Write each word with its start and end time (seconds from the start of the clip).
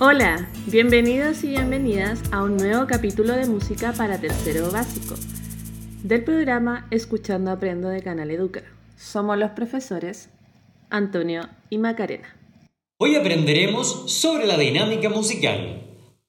Hola, 0.00 0.48
bienvenidos 0.66 1.42
y 1.42 1.48
bienvenidas 1.48 2.22
a 2.30 2.44
un 2.44 2.56
nuevo 2.56 2.86
capítulo 2.86 3.32
de 3.32 3.46
música 3.46 3.92
para 3.92 4.20
tercero 4.20 4.70
básico 4.70 5.16
del 6.04 6.22
programa 6.22 6.86
Escuchando 6.92 7.50
Aprendo 7.50 7.88
de 7.88 8.00
Canal 8.00 8.30
Educa. 8.30 8.62
Somos 8.96 9.36
los 9.36 9.50
profesores 9.50 10.30
Antonio 10.88 11.48
y 11.68 11.78
Macarena. 11.78 12.32
Hoy 13.00 13.16
aprenderemos 13.16 14.04
sobre 14.12 14.46
la 14.46 14.56
dinámica 14.56 15.08
musical. 15.08 15.82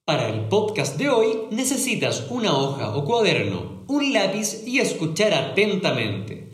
Para 0.04 0.30
el 0.30 0.48
podcast 0.48 0.98
de 0.98 1.08
hoy 1.08 1.28
necesitas 1.52 2.26
una 2.28 2.52
hoja 2.52 2.96
o 2.96 3.04
cuaderno, 3.04 3.84
un 3.86 4.12
lápiz 4.12 4.66
y 4.66 4.80
escuchar 4.80 5.32
atentamente. 5.32 6.50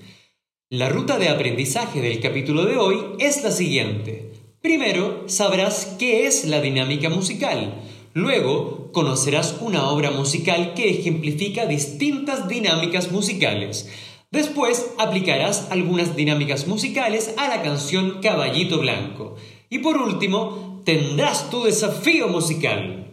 La 0.69 0.91
ruta 0.91 1.19
de 1.19 1.31
aprendizaje 1.31 2.03
del 2.03 2.21
capítulo 2.21 2.67
de 2.67 2.77
hoy 2.77 2.99
es 3.21 3.43
la 3.43 3.53
siguiente. 3.53 4.36
Primero 4.67 5.29
sabrás 5.29 5.95
qué 5.97 6.27
es 6.27 6.45
la 6.45 6.61
dinámica 6.61 7.09
musical. 7.09 7.73
Luego 8.15 8.91
conocerás 8.91 9.59
una 9.61 9.89
obra 9.91 10.11
musical 10.11 10.75
que 10.75 10.91
ejemplifica 10.91 11.67
distintas 11.67 12.49
dinámicas 12.49 13.13
musicales. 13.13 13.89
Después 14.33 14.91
aplicarás 14.99 15.69
algunas 15.71 16.17
dinámicas 16.17 16.67
musicales 16.67 17.33
a 17.37 17.47
la 17.47 17.63
canción 17.63 18.21
Caballito 18.21 18.81
Blanco. 18.81 19.37
Y 19.71 19.79
por 19.79 19.99
último, 19.99 20.83
tendrás 20.85 21.49
tu 21.49 21.63
desafío 21.63 22.27
musical. 22.27 23.07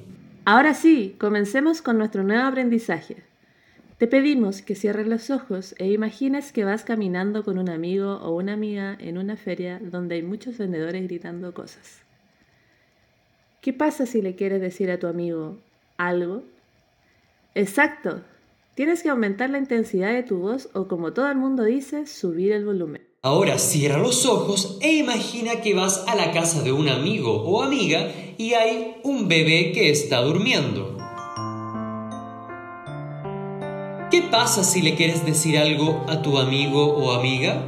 Ahora 0.45 0.73
sí, 0.73 1.14
comencemos 1.20 1.84
con 1.84 2.00
nuestro 2.00 2.23
nuevo 2.23 2.48
aprendizaje. 2.48 3.17
Te 4.04 4.08
pedimos 4.08 4.62
que 4.62 4.76
cierres 4.76 5.08
los 5.08 5.30
ojos 5.30 5.76
e 5.78 5.88
imagines 5.88 6.52
que 6.52 6.66
vas 6.66 6.84
caminando 6.84 7.46
con 7.46 7.58
un 7.58 7.70
amigo 7.70 8.18
o 8.18 8.36
una 8.36 8.52
amiga 8.52 8.98
en 9.00 9.18
una 9.18 9.38
feria 9.38 9.80
donde 9.82 10.16
hay 10.16 10.23
muchos 10.23 10.58
vendedores 10.58 11.04
gritando 11.04 11.54
cosas. 11.54 12.02
¿Qué 13.62 13.72
pasa 13.72 14.06
si 14.06 14.22
le 14.22 14.36
quieres 14.36 14.60
decir 14.60 14.92
a 14.92 15.00
tu 15.00 15.08
amigo 15.08 15.56
algo? 15.95 16.44
Exacto. 17.56 18.20
Tienes 18.76 19.04
que 19.04 19.08
aumentar 19.08 19.50
la 19.50 19.60
intensidad 19.60 20.12
de 20.12 20.23
tu 20.23 20.40
voz 20.40 20.67
o 20.73 20.90
como 20.90 21.14
todo 21.14 21.30
el 21.32 21.38
mundo 21.38 21.64
dice, 21.64 22.06
subir 22.06 22.52
el 22.52 22.66
volumen. 22.66 23.08
Ahora 23.22 23.58
cierra 23.58 24.00
los 24.00 24.26
ojos 24.26 24.80
e 24.82 24.98
imagina 24.98 25.62
que 25.62 25.76
vas 25.76 26.04
a 26.10 26.16
la 26.16 26.34
casa 26.34 26.62
de 26.62 26.73
un 26.73 26.90
amigo 26.90 27.42
o 27.44 27.64
amiga 27.64 28.12
y 28.38 28.54
hay 28.54 28.98
un 29.06 29.30
bebé 29.30 29.72
que 29.72 29.92
está 29.92 30.20
durmiendo. 30.20 31.03
Pasa 34.34 34.64
si 34.64 34.81
le 34.81 34.95
quieres 34.95 35.23
decir 35.28 35.59
algo 35.59 36.03
a 36.09 36.23
tu 36.23 36.39
amigo 36.39 36.84
o 36.88 37.12
amiga? 37.12 37.62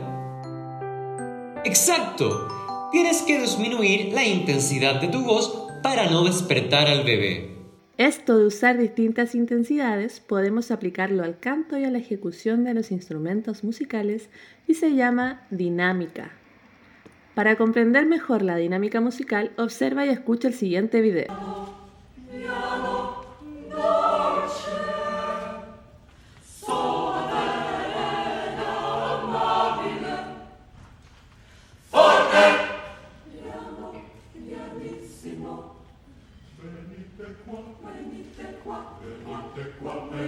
Exacto. 1.63 2.47
Tienes 2.91 3.21
que 3.21 3.39
disminuir 3.39 4.11
la 4.13 4.25
intensidad 4.25 4.99
de 4.99 5.07
tu 5.07 5.21
voz 5.21 5.69
para 5.83 6.09
no 6.09 6.23
despertar 6.23 6.87
al 6.87 7.03
bebé. 7.03 7.51
Esto 7.97 8.39
de 8.39 8.47
usar 8.47 8.79
distintas 8.79 9.35
intensidades 9.35 10.19
podemos 10.19 10.71
aplicarlo 10.71 11.23
al 11.23 11.37
canto 11.37 11.77
y 11.77 11.83
a 11.83 11.91
la 11.91 11.99
ejecución 11.99 12.63
de 12.63 12.73
los 12.73 12.89
instrumentos 12.91 13.63
musicales 13.63 14.31
y 14.67 14.73
se 14.73 14.95
llama 14.95 15.45
dinámica. 15.51 16.31
Para 17.35 17.57
comprender 17.57 18.07
mejor 18.07 18.41
la 18.41 18.55
dinámica 18.55 19.01
musical, 19.01 19.51
observa 19.57 20.07
y 20.07 20.09
escucha 20.09 20.47
el 20.47 20.55
siguiente 20.55 21.01
video. 21.01 21.27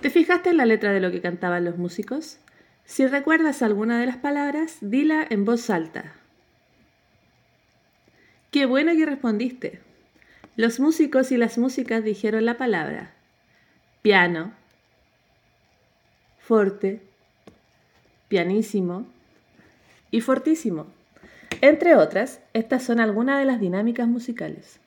¿Te 0.00 0.10
fijaste 0.10 0.50
en 0.50 0.56
la 0.56 0.66
letra 0.66 0.92
de 0.92 1.00
lo 1.00 1.10
que 1.10 1.20
cantaban 1.20 1.64
los 1.64 1.78
músicos? 1.78 2.38
Si 2.84 3.06
recuerdas 3.06 3.62
alguna 3.62 4.00
de 4.00 4.06
las 4.06 4.16
palabras, 4.16 4.78
dila 4.80 5.26
en 5.28 5.44
voz 5.44 5.70
alta. 5.70 6.14
Qué 8.50 8.66
bueno 8.66 8.92
que 8.96 9.06
respondiste. 9.06 9.80
Los 10.56 10.80
músicos 10.80 11.30
y 11.32 11.36
las 11.36 11.58
músicas 11.58 12.02
dijeron 12.02 12.44
la 12.44 12.56
palabra 12.56 13.12
piano, 14.02 14.52
forte, 16.38 17.02
pianísimo 18.28 19.06
y 20.10 20.20
fortísimo. 20.20 20.86
Entre 21.60 21.96
otras, 21.96 22.40
estas 22.54 22.84
son 22.84 23.00
algunas 23.00 23.38
de 23.38 23.44
las 23.44 23.60
dinámicas 23.60 24.08
musicales. 24.08 24.80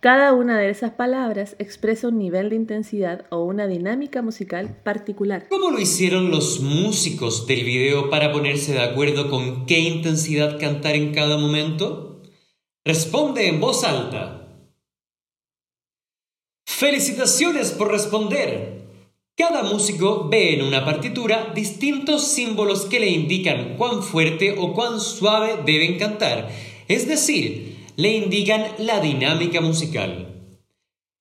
Cada 0.00 0.32
una 0.32 0.60
de 0.60 0.70
esas 0.70 0.92
palabras 0.92 1.56
expresa 1.58 2.06
un 2.06 2.18
nivel 2.18 2.50
de 2.50 2.54
intensidad 2.54 3.26
o 3.30 3.42
una 3.42 3.66
dinámica 3.66 4.22
musical 4.22 4.80
particular. 4.84 5.48
¿Cómo 5.48 5.72
lo 5.72 5.80
hicieron 5.80 6.30
los 6.30 6.60
músicos 6.60 7.48
del 7.48 7.64
video 7.64 8.08
para 8.08 8.30
ponerse 8.30 8.74
de 8.74 8.82
acuerdo 8.82 9.28
con 9.28 9.66
qué 9.66 9.80
intensidad 9.80 10.60
cantar 10.60 10.94
en 10.94 11.12
cada 11.12 11.36
momento? 11.36 12.22
Responde 12.84 13.48
en 13.48 13.58
voz 13.58 13.82
alta. 13.82 14.62
Felicitaciones 16.64 17.72
por 17.72 17.90
responder. 17.90 18.86
Cada 19.36 19.64
músico 19.64 20.28
ve 20.28 20.54
en 20.54 20.62
una 20.64 20.84
partitura 20.84 21.50
distintos 21.56 22.28
símbolos 22.28 22.84
que 22.84 23.00
le 23.00 23.08
indican 23.08 23.76
cuán 23.76 24.04
fuerte 24.04 24.54
o 24.58 24.74
cuán 24.74 25.00
suave 25.00 25.62
deben 25.66 25.98
cantar, 25.98 26.50
es 26.86 27.08
decir, 27.08 27.67
le 27.98 28.16
indican 28.16 28.64
la 28.78 29.00
dinámica 29.00 29.60
musical. 29.60 30.54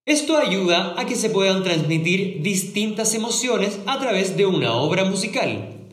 Esto 0.06 0.38
ayuda 0.38 0.94
a 0.96 1.08
que 1.08 1.16
se 1.16 1.32
puedan 1.32 1.64
transmitir 1.64 2.44
distintas 2.44 3.16
emociones 3.16 3.80
a 3.88 3.98
través 3.98 4.38
de 4.38 4.46
una 4.46 4.76
obra 4.76 5.04
musical. 5.04 5.90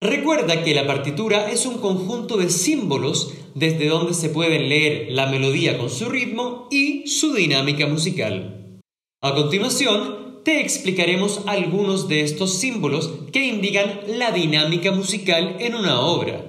Recuerda 0.00 0.62
que 0.62 0.72
la 0.72 0.86
partitura 0.86 1.50
es 1.50 1.66
un 1.66 1.78
conjunto 1.78 2.36
de 2.36 2.48
símbolos 2.48 3.34
desde 3.56 3.88
donde 3.88 4.14
se 4.14 4.28
pueden 4.28 4.68
leer 4.68 5.08
la 5.10 5.26
melodía 5.26 5.76
con 5.76 5.90
su 5.90 6.08
ritmo 6.08 6.68
y 6.70 7.08
su 7.08 7.34
dinámica 7.34 7.88
musical. 7.88 8.78
A 9.20 9.34
continuación, 9.34 10.42
te 10.44 10.60
explicaremos 10.60 11.40
algunos 11.46 12.06
de 12.06 12.20
estos 12.20 12.54
símbolos 12.54 13.10
que 13.32 13.48
indican 13.48 14.02
la 14.06 14.30
dinámica 14.30 14.92
musical 14.92 15.56
en 15.58 15.74
una 15.74 16.00
obra 16.02 16.47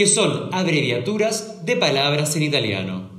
que 0.00 0.06
son 0.06 0.48
abreviaturas 0.54 1.66
de 1.66 1.76
palabras 1.76 2.34
en 2.34 2.44
italiano. 2.44 3.10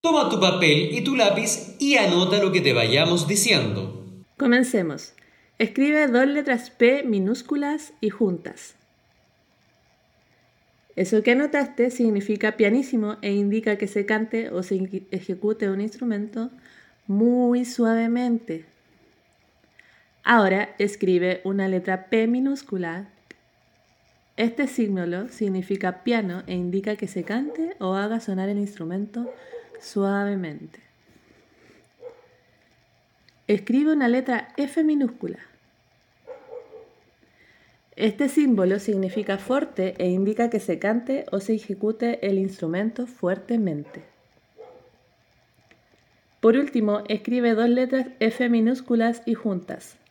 Toma 0.00 0.28
tu 0.28 0.38
papel 0.38 0.96
y 0.96 1.02
tu 1.02 1.16
lápiz 1.16 1.74
y 1.80 1.96
anota 1.96 2.38
lo 2.38 2.52
que 2.52 2.60
te 2.60 2.72
vayamos 2.72 3.26
diciendo. 3.26 4.06
Comencemos. 4.38 5.12
Escribe 5.58 6.06
dos 6.06 6.28
letras 6.28 6.70
P 6.70 7.02
minúsculas 7.02 7.94
y 8.00 8.10
juntas. 8.10 8.76
Eso 10.94 11.24
que 11.24 11.32
anotaste 11.32 11.90
significa 11.90 12.56
pianísimo 12.56 13.16
e 13.20 13.32
indica 13.32 13.76
que 13.76 13.88
se 13.88 14.06
cante 14.06 14.50
o 14.50 14.62
se 14.62 15.04
ejecute 15.10 15.68
un 15.68 15.80
instrumento 15.80 16.50
muy 17.08 17.64
suavemente. 17.64 18.66
Ahora 20.22 20.76
escribe 20.78 21.40
una 21.42 21.66
letra 21.66 22.08
P 22.08 22.28
minúscula 22.28 23.08
este 24.42 24.66
símbolo 24.66 25.28
significa 25.28 26.02
piano 26.02 26.42
e 26.48 26.54
indica 26.54 26.96
que 26.96 27.06
se 27.06 27.22
cante 27.22 27.76
o 27.78 27.94
haga 27.94 28.18
sonar 28.18 28.48
el 28.48 28.58
instrumento 28.58 29.32
suavemente. 29.80 30.80
Escribe 33.46 33.92
una 33.92 34.08
letra 34.08 34.48
F 34.56 34.82
minúscula. 34.82 35.38
Este 37.94 38.28
símbolo 38.28 38.80
significa 38.80 39.38
fuerte 39.38 39.94
e 39.98 40.08
indica 40.08 40.50
que 40.50 40.58
se 40.58 40.80
cante 40.80 41.24
o 41.30 41.38
se 41.38 41.54
ejecute 41.54 42.26
el 42.26 42.38
instrumento 42.38 43.06
fuertemente. 43.06 44.02
Por 46.40 46.56
último, 46.56 47.04
escribe 47.08 47.54
dos 47.54 47.68
letras 47.68 48.08
F 48.18 48.48
minúsculas 48.48 49.22
y 49.24 49.34
juntas. 49.34 50.01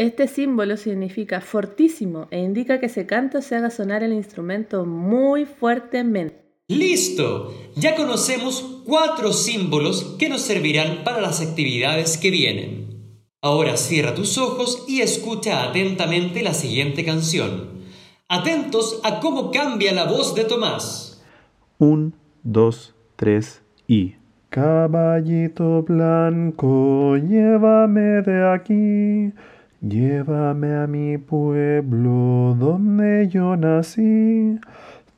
Este 0.00 0.28
símbolo 0.28 0.78
significa 0.78 1.42
fortísimo 1.42 2.26
e 2.30 2.38
indica 2.38 2.80
que 2.80 2.86
ese 2.86 3.04
canto 3.04 3.42
se 3.42 3.54
haga 3.54 3.68
sonar 3.68 4.02
el 4.02 4.14
instrumento 4.14 4.86
muy 4.86 5.44
fuertemente. 5.44 6.36
¡Listo! 6.68 7.52
Ya 7.76 7.94
conocemos 7.94 8.80
cuatro 8.86 9.34
símbolos 9.34 10.16
que 10.18 10.30
nos 10.30 10.40
servirán 10.40 11.04
para 11.04 11.20
las 11.20 11.42
actividades 11.42 12.16
que 12.16 12.30
vienen. 12.30 13.18
Ahora 13.42 13.76
cierra 13.76 14.14
tus 14.14 14.38
ojos 14.38 14.86
y 14.88 15.02
escucha 15.02 15.64
atentamente 15.64 16.42
la 16.42 16.54
siguiente 16.54 17.04
canción. 17.04 17.82
Atentos 18.26 19.02
a 19.04 19.20
cómo 19.20 19.50
cambia 19.50 19.92
la 19.92 20.06
voz 20.06 20.34
de 20.34 20.44
Tomás. 20.44 21.22
Un, 21.78 22.14
dos, 22.42 22.94
tres 23.16 23.60
y... 23.86 24.14
Caballito 24.48 25.82
blanco, 25.82 27.16
llévame 27.18 28.22
de 28.22 28.50
aquí 28.50 29.32
Llévame 29.82 30.74
a 30.74 30.86
mi 30.86 31.16
pueblo 31.16 32.54
donde 32.58 33.28
yo 33.28 33.56
nací. 33.56 34.60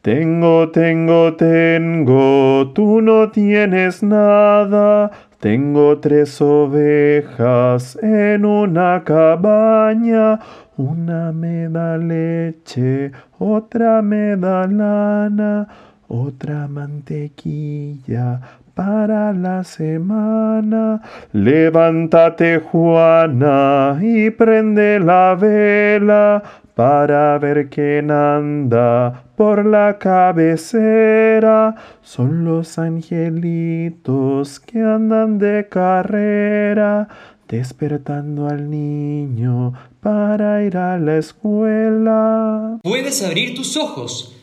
Tengo, 0.02 0.70
tengo, 0.70 1.34
tengo, 1.34 2.70
tú 2.72 3.00
no 3.00 3.32
tienes 3.32 4.04
nada. 4.04 5.10
Tengo 5.40 5.98
tres 5.98 6.40
ovejas 6.40 7.98
en 8.00 8.44
una 8.44 9.02
cabaña. 9.02 10.38
Una 10.76 11.32
me 11.32 11.68
da 11.68 11.98
leche, 11.98 13.10
otra 13.40 14.00
me 14.00 14.36
da 14.36 14.68
lana, 14.68 15.66
otra 16.12 16.68
mantequilla 16.68 18.40
para 18.74 19.32
la 19.32 19.64
semana. 19.64 21.00
Levántate, 21.32 22.58
Juana, 22.58 23.98
y 24.00 24.28
prende 24.30 25.00
la 25.00 25.34
vela 25.34 26.42
para 26.74 27.38
ver 27.38 27.70
quién 27.70 28.10
anda 28.10 29.24
por 29.36 29.64
la 29.64 29.96
cabecera. 29.98 31.74
Son 32.02 32.44
los 32.44 32.78
angelitos 32.78 34.60
que 34.60 34.82
andan 34.82 35.38
de 35.38 35.66
carrera, 35.70 37.08
despertando 37.48 38.48
al 38.48 38.68
niño 38.68 39.72
para 40.00 40.62
ir 40.62 40.76
a 40.76 40.98
la 40.98 41.16
escuela. 41.16 42.78
Puedes 42.82 43.22
abrir 43.22 43.54
tus 43.54 43.78
ojos. 43.78 44.41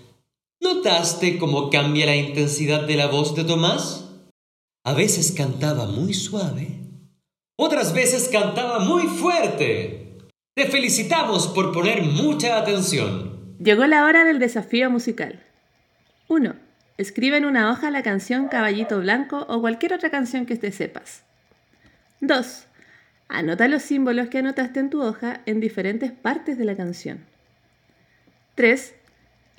¿Notaste 0.71 1.39
cómo 1.39 1.71
cambia 1.71 2.05
la 2.05 2.15
intensidad 2.15 2.85
de 2.85 2.95
la 2.95 3.07
voz 3.07 3.35
de 3.35 3.43
Tomás? 3.43 4.07
A 4.85 4.93
veces 4.93 5.31
cantaba 5.31 5.87
muy 5.87 6.13
suave, 6.13 6.77
otras 7.57 7.91
veces 7.91 8.29
cantaba 8.31 8.77
muy 8.77 9.07
fuerte. 9.07 10.19
Te 10.55 10.67
felicitamos 10.67 11.47
por 11.47 11.73
poner 11.73 12.03
mucha 12.03 12.59
atención. 12.59 13.55
Llegó 13.57 13.87
la 13.87 14.05
hora 14.05 14.23
del 14.25 14.37
desafío 14.37 14.91
musical. 14.91 15.43
1. 16.27 16.55
Escribe 16.99 17.37
en 17.37 17.45
una 17.45 17.71
hoja 17.71 17.89
la 17.89 18.03
canción 18.03 18.47
Caballito 18.47 18.99
Blanco 18.99 19.47
o 19.49 19.61
cualquier 19.61 19.93
otra 19.93 20.11
canción 20.11 20.45
que 20.45 20.55
te 20.55 20.71
sepas. 20.71 21.23
2. 22.21 22.65
Anota 23.27 23.67
los 23.67 23.81
símbolos 23.81 24.29
que 24.29 24.37
anotaste 24.37 24.79
en 24.79 24.91
tu 24.91 25.01
hoja 25.01 25.41
en 25.47 25.61
diferentes 25.61 26.11
partes 26.11 26.59
de 26.59 26.65
la 26.65 26.75
canción. 26.75 27.25
3. 28.53 28.98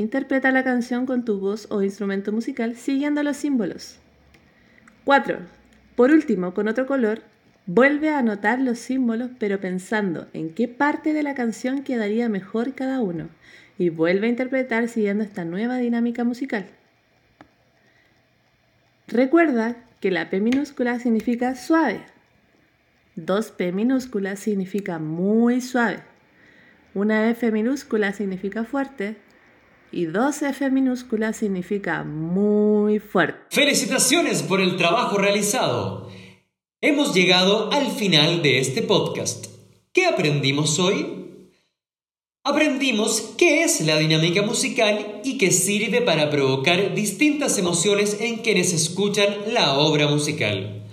Interpreta 0.00 0.50
la 0.50 0.64
canción 0.64 1.04
con 1.04 1.26
tu 1.26 1.40
voz 1.40 1.66
o 1.70 1.82
instrumento 1.82 2.32
musical 2.32 2.74
siguiendo 2.74 3.22
los 3.22 3.36
símbolos. 3.36 3.98
4. 5.04 5.40
Por 5.94 6.10
último, 6.10 6.54
con 6.54 6.68
otro 6.68 6.86
color, 6.86 7.20
vuelve 7.66 8.08
a 8.08 8.18
anotar 8.18 8.60
los 8.62 8.78
símbolos 8.78 9.28
pero 9.38 9.60
pensando 9.60 10.26
en 10.32 10.54
qué 10.54 10.68
parte 10.68 11.12
de 11.12 11.22
la 11.22 11.34
canción 11.34 11.82
quedaría 11.82 12.30
mejor 12.30 12.74
cada 12.74 13.00
uno 13.00 13.28
y 13.76 13.90
vuelve 13.90 14.26
a 14.26 14.30
interpretar 14.30 14.88
siguiendo 14.88 15.22
esta 15.22 15.44
nueva 15.44 15.76
dinámica 15.76 16.24
musical. 16.24 16.64
Recuerda 19.06 19.76
que 20.00 20.10
la 20.10 20.30
P 20.30 20.40
minúscula 20.40 20.98
significa 20.98 21.54
suave, 21.56 22.00
2P 23.18 23.74
minúscula 23.74 24.36
significa 24.36 24.98
muy 24.98 25.60
suave, 25.60 25.98
una 26.94 27.28
F 27.28 27.52
minúscula 27.52 28.14
significa 28.14 28.64
fuerte 28.64 29.18
y 29.92 30.06
2F 30.06 30.70
minúscula 30.70 31.32
significa 31.32 32.04
muy 32.04 32.98
fuerte. 32.98 33.40
Felicitaciones 33.50 34.42
por 34.42 34.60
el 34.60 34.76
trabajo 34.76 35.18
realizado. 35.18 36.08
Hemos 36.80 37.14
llegado 37.14 37.70
al 37.72 37.90
final 37.90 38.42
de 38.42 38.58
este 38.58 38.82
podcast. 38.82 39.46
¿Qué 39.92 40.06
aprendimos 40.06 40.78
hoy? 40.78 41.20
Aprendimos 42.42 43.34
qué 43.36 43.64
es 43.64 43.82
la 43.82 43.98
dinámica 43.98 44.42
musical 44.42 45.20
y 45.24 45.36
que 45.36 45.50
sirve 45.50 46.00
para 46.00 46.30
provocar 46.30 46.94
distintas 46.94 47.58
emociones 47.58 48.18
en 48.20 48.38
quienes 48.38 48.72
escuchan 48.72 49.28
la 49.52 49.78
obra 49.78 50.08
musical. 50.08 50.86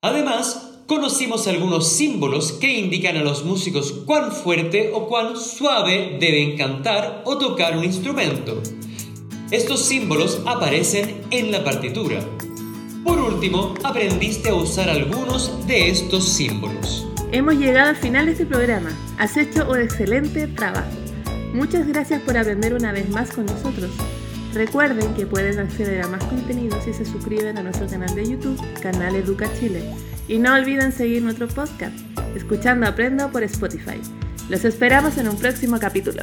Además, 0.00 0.65
conocimos 0.86 1.48
algunos 1.48 1.88
símbolos 1.92 2.52
que 2.52 2.78
indican 2.78 3.16
a 3.16 3.24
los 3.24 3.44
músicos 3.44 3.92
cuán 4.06 4.30
fuerte 4.30 4.92
o 4.94 5.08
cuán 5.08 5.36
suave 5.36 6.16
deben 6.20 6.56
cantar 6.56 7.22
o 7.24 7.38
tocar 7.38 7.76
un 7.76 7.84
instrumento. 7.84 8.62
Estos 9.50 9.84
símbolos 9.84 10.40
aparecen 10.46 11.22
en 11.30 11.50
la 11.50 11.64
partitura. 11.64 12.20
Por 13.04 13.18
último, 13.18 13.74
aprendiste 13.82 14.48
a 14.48 14.54
usar 14.54 14.88
algunos 14.88 15.66
de 15.66 15.90
estos 15.90 16.28
símbolos. 16.28 17.06
Hemos 17.32 17.54
llegado 17.56 17.90
al 17.90 17.96
final 17.96 18.26
de 18.26 18.32
este 18.32 18.46
programa. 18.46 18.90
Has 19.18 19.36
hecho 19.36 19.68
un 19.68 19.80
excelente 19.80 20.46
trabajo. 20.46 20.90
Muchas 21.52 21.86
gracias 21.86 22.22
por 22.22 22.36
aprender 22.36 22.74
una 22.74 22.92
vez 22.92 23.08
más 23.08 23.30
con 23.32 23.46
nosotros. 23.46 23.90
Recuerden 24.52 25.14
que 25.14 25.26
pueden 25.26 25.58
acceder 25.58 26.02
a 26.02 26.08
más 26.08 26.24
contenido 26.24 26.80
si 26.82 26.92
se 26.92 27.04
suscriben 27.04 27.58
a 27.58 27.62
nuestro 27.62 27.86
canal 27.86 28.14
de 28.14 28.30
YouTube, 28.30 28.60
Canal 28.80 29.14
Educa 29.16 29.50
Chile 29.58 29.84
y 30.28 30.38
no 30.38 30.54
olviden 30.54 30.92
seguir 30.92 31.22
nuestro 31.22 31.48
podcast, 31.48 31.98
escuchando 32.34 32.86
Aprendo 32.86 33.30
por 33.30 33.42
Spotify. 33.44 34.00
Los 34.48 34.64
esperamos 34.64 35.18
en 35.18 35.28
un 35.28 35.36
próximo 35.36 35.78
capítulo. 35.78 36.22